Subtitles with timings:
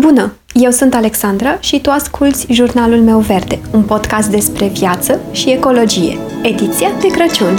[0.00, 0.32] Bună!
[0.52, 6.18] Eu sunt Alexandra și tu asculți Jurnalul meu verde, un podcast despre viață și ecologie,
[6.42, 7.58] ediția de Crăciun.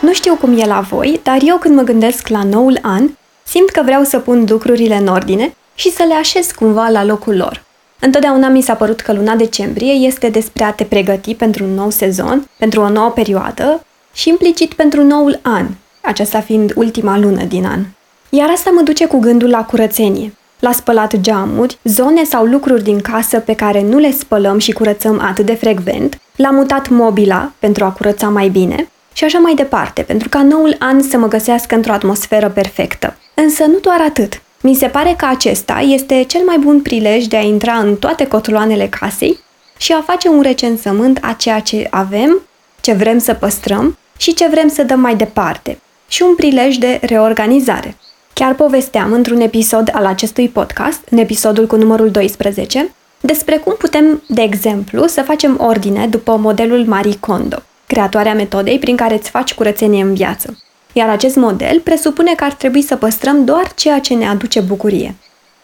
[0.00, 3.08] Nu știu cum e la voi, dar eu când mă gândesc la noul an,
[3.42, 7.36] simt că vreau să pun lucrurile în ordine și să le așez cumva la locul
[7.36, 7.65] lor.
[8.00, 11.90] Întotdeauna mi s-a părut că luna decembrie este despre a te pregăti pentru un nou
[11.90, 15.66] sezon, pentru o nouă perioadă și implicit pentru noul an,
[16.00, 17.80] aceasta fiind ultima lună din an.
[18.28, 23.00] Iar asta mă duce cu gândul la curățenie, la spălat geamuri, zone sau lucruri din
[23.00, 27.84] casă pe care nu le spălăm și curățăm atât de frecvent, la mutat mobila pentru
[27.84, 31.74] a curăța mai bine și așa mai departe, pentru ca noul an să mă găsească
[31.74, 33.16] într-o atmosferă perfectă.
[33.34, 34.40] Însă nu doar atât.
[34.68, 38.26] Mi se pare că acesta este cel mai bun prilej de a intra în toate
[38.26, 39.38] cotloanele casei
[39.76, 42.42] și a face un recensământ a ceea ce avem,
[42.80, 45.78] ce vrem să păstrăm și ce vrem să dăm mai departe,
[46.08, 47.96] și un prilej de reorganizare.
[48.32, 54.22] Chiar povesteam într-un episod al acestui podcast, în episodul cu numărul 12, despre cum putem,
[54.28, 59.54] de exemplu, să facem ordine după modelul Marie Kondo, creatoarea metodei prin care îți faci
[59.54, 60.56] curățenie în viață
[60.96, 65.14] iar acest model presupune că ar trebui să păstrăm doar ceea ce ne aduce bucurie.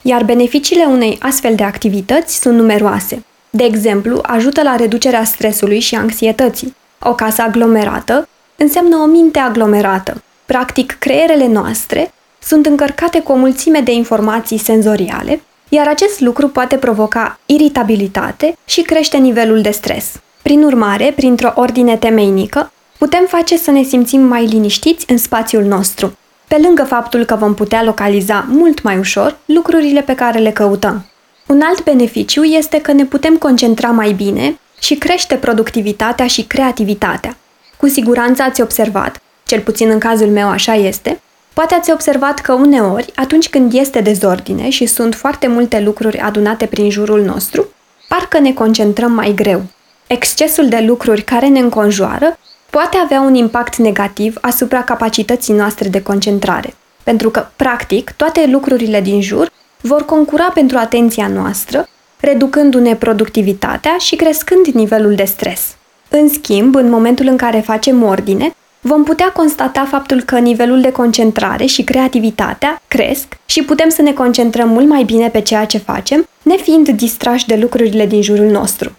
[0.03, 3.25] Iar beneficiile unei astfel de activități sunt numeroase.
[3.51, 6.75] De exemplu, ajută la reducerea stresului și anxietății.
[6.99, 10.23] O casă aglomerată înseamnă o minte aglomerată.
[10.47, 16.77] Practic, creierele noastre sunt încărcate cu o mulțime de informații senzoriale, iar acest lucru poate
[16.77, 20.13] provoca iritabilitate și crește nivelul de stres.
[20.43, 22.73] Prin urmare, printr-o ordine temeinică,
[23.03, 27.55] putem face să ne simțim mai liniștiți în spațiul nostru, pe lângă faptul că vom
[27.55, 31.05] putea localiza mult mai ușor lucrurile pe care le căutăm.
[31.47, 37.37] Un alt beneficiu este că ne putem concentra mai bine și crește productivitatea și creativitatea.
[37.77, 41.21] Cu siguranță ați observat, cel puțin în cazul meu așa este,
[41.53, 46.67] poate ați observat că uneori, atunci când este dezordine și sunt foarte multe lucruri adunate
[46.67, 47.67] prin jurul nostru,
[48.09, 49.63] parcă ne concentrăm mai greu.
[50.07, 52.39] Excesul de lucruri care ne înconjoară
[52.77, 59.01] poate avea un impact negativ asupra capacității noastre de concentrare, pentru că, practic, toate lucrurile
[59.01, 59.51] din jur
[59.81, 61.89] vor concura pentru atenția noastră,
[62.21, 65.75] reducându-ne productivitatea și crescând nivelul de stres.
[66.09, 70.93] În schimb, în momentul în care facem ordine, vom putea constata faptul că nivelul de
[70.93, 75.79] concentrare și creativitatea cresc și putem să ne concentrăm mult mai bine pe ceea ce
[75.79, 78.93] facem, nefiind distrași de lucrurile din jurul nostru.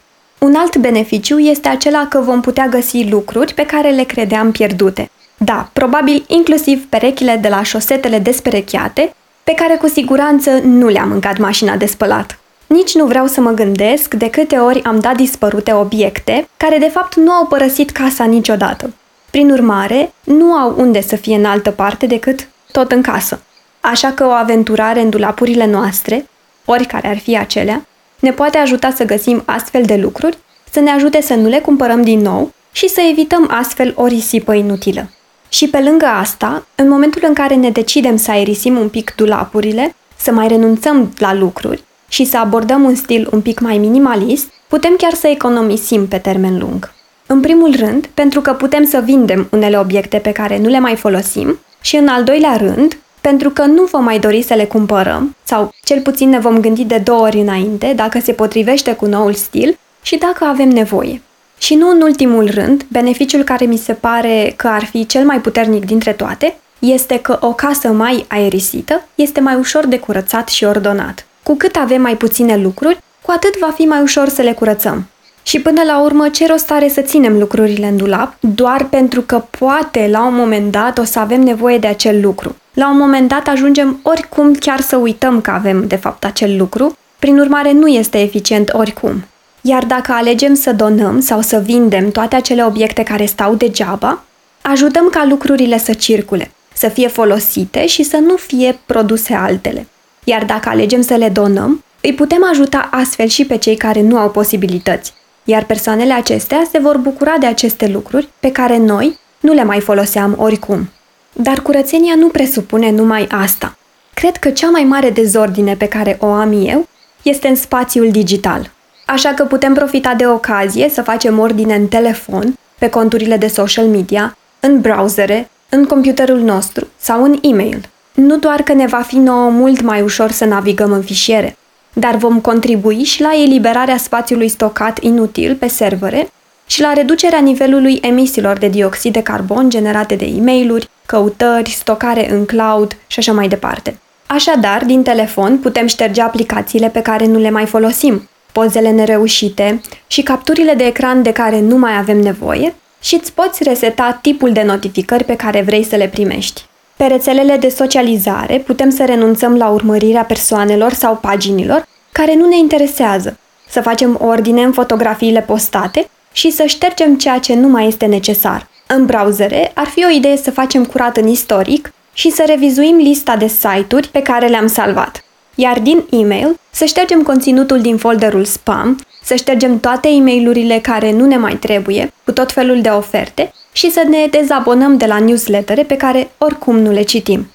[0.44, 5.09] Un alt beneficiu este acela că vom putea găsi lucruri pe care le credeam pierdute.
[5.38, 11.38] Da, probabil inclusiv perechile de la șosetele desperecheate, pe care cu siguranță nu le-a mâncat
[11.38, 12.40] mașina de spălat.
[12.68, 16.90] Nici nu vreau să mă gândesc de câte ori am dat dispărute obiecte care de
[16.90, 18.94] fapt nu au părăsit casa niciodată.
[19.30, 23.42] Prin urmare, nu au unde să fie în altă parte decât tot în casă.
[23.80, 26.26] Așa că o aventurare în dulapurile noastre,
[26.66, 27.86] oricare ar fi acelea,
[28.23, 30.38] ne poate ajuta să găsim astfel de lucruri,
[30.72, 34.53] să ne ajute să nu le cumpărăm din nou și să evităm astfel o risipă
[34.53, 35.09] inutilă.
[35.50, 39.95] Și pe lângă asta, în momentul în care ne decidem să aerisim un pic dulapurile,
[40.17, 44.95] să mai renunțăm la lucruri și să abordăm un stil un pic mai minimalist, putem
[44.97, 46.94] chiar să economisim pe termen lung.
[47.25, 50.95] În primul rând, pentru că putem să vindem unele obiecte pe care nu le mai
[50.95, 52.97] folosim și în al doilea rând,
[53.29, 56.84] pentru că nu vom mai dori să le cumpărăm, sau cel puțin ne vom gândi
[56.84, 61.22] de două ori înainte dacă se potrivește cu noul stil și dacă avem nevoie.
[61.57, 65.39] Și nu în ultimul rând, beneficiul care mi se pare că ar fi cel mai
[65.39, 70.63] puternic dintre toate este că o casă mai aerisită este mai ușor de curățat și
[70.63, 71.25] ordonat.
[71.44, 75.07] Cu cât avem mai puține lucruri, cu atât va fi mai ușor să le curățăm.
[75.44, 79.44] Și până la urmă, ce rost are să ținem lucrurile în dulap, doar pentru că
[79.59, 82.55] poate la un moment dat o să avem nevoie de acel lucru.
[82.73, 86.97] La un moment dat ajungem oricum chiar să uităm că avem de fapt acel lucru,
[87.19, 89.23] prin urmare nu este eficient oricum.
[89.61, 94.23] Iar dacă alegem să donăm sau să vindem toate acele obiecte care stau degeaba,
[94.61, 99.87] ajutăm ca lucrurile să circule, să fie folosite și să nu fie produse altele.
[100.23, 104.17] Iar dacă alegem să le donăm, îi putem ajuta astfel și pe cei care nu
[104.17, 109.53] au posibilități, iar persoanele acestea se vor bucura de aceste lucruri pe care noi nu
[109.53, 110.90] le mai foloseam oricum.
[111.34, 113.78] Dar curățenia nu presupune numai asta.
[114.14, 116.88] Cred că cea mai mare dezordine pe care o am eu
[117.22, 118.72] este în spațiul digital.
[119.06, 123.85] Așa că putem profita de ocazie să facem ordine în telefon, pe conturile de social
[123.85, 127.90] media, în browsere, în computerul nostru sau în e-mail.
[128.14, 131.58] Nu doar că ne va fi nouă mult mai ușor să navigăm în fișiere,
[131.94, 136.32] dar vom contribui și la eliberarea spațiului stocat inutil pe servere
[136.66, 140.72] și la reducerea nivelului emisiilor de dioxid de carbon generate de e mail
[141.14, 143.98] căutări, stocare în cloud și așa mai departe.
[144.28, 150.22] Așadar, din telefon putem șterge aplicațiile pe care nu le mai folosim, pozele nereușite și
[150.22, 154.64] capturile de ecran de care nu mai avem nevoie și îți poți reseta tipul de
[154.64, 156.66] notificări pe care vrei să le primești.
[156.98, 162.58] Pe rețelele de socializare putem să renunțăm la urmărirea persoanelor sau paginilor care nu ne
[162.58, 163.38] interesează,
[163.70, 168.72] să facem ordine în fotografiile postate și să ștergem ceea ce nu mai este necesar.
[168.95, 173.35] În browsere ar fi o idee să facem curat în istoric și să revizuim lista
[173.35, 175.23] de site-uri pe care le-am salvat.
[175.55, 181.11] Iar din e-mail să ștergem conținutul din folderul spam, să ștergem toate e mail care
[181.11, 185.19] nu ne mai trebuie, cu tot felul de oferte și să ne dezabonăm de la
[185.19, 187.51] newslettere pe care oricum nu le citim.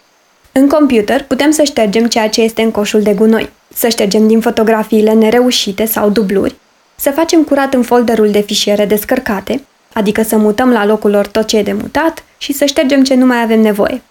[0.52, 4.40] În computer putem să ștergem ceea ce este în coșul de gunoi, să ștergem din
[4.40, 6.54] fotografiile nereușite sau dubluri,
[6.96, 9.62] să facem curat în folderul de fișiere descărcate,
[9.92, 13.14] adică să mutăm la locul lor tot ce e de mutat și să ștergem ce
[13.14, 14.02] nu mai avem nevoie.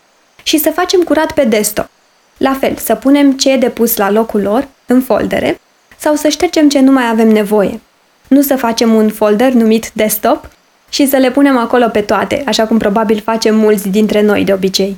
[0.44, 1.89] Și să facem curat pe desktop.
[2.38, 5.59] La fel, să punem ce e de pus la locul lor, în foldere,
[5.97, 7.81] sau să ștergem ce nu mai avem nevoie.
[8.27, 10.50] Nu să facem un folder numit desktop
[10.89, 14.53] și să le punem acolo pe toate, așa cum probabil facem mulți dintre noi de
[14.53, 14.97] obicei.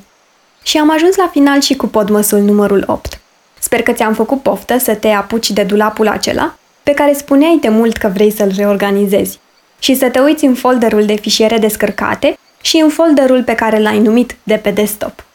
[0.63, 3.19] Și am ajuns la final și cu podmăsul numărul 8.
[3.59, 7.69] Sper că ți-am făcut poftă să te apuci de dulapul acela pe care spuneai de
[7.69, 9.39] mult că vrei să-l reorganizezi
[9.79, 13.99] și să te uiți în folderul de fișiere descărcate și în folderul pe care l-ai
[13.99, 15.25] numit de pe desktop.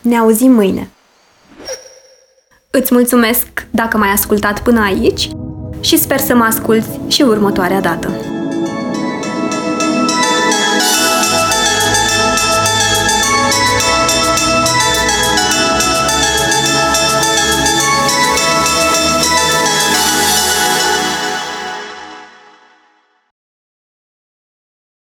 [0.00, 0.90] Ne auzim mâine!
[2.70, 5.28] Îți mulțumesc dacă m-ai ascultat până aici
[5.80, 8.35] și sper să mă asculți și următoarea dată.